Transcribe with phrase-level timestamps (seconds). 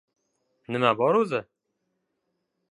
[0.77, 1.43] —Nima bor o‘zi?